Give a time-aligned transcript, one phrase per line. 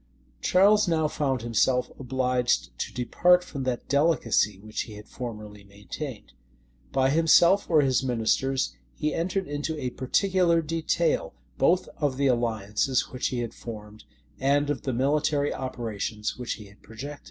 [0.41, 6.33] Charles now found himself obliged to depart from that delicacy which he had formerly maintained.
[6.91, 13.09] By himself or his ministers he entered into a particular detail, both of the alliances
[13.09, 14.05] which he had formed,
[14.39, 17.19] and of the military operations which he had projected.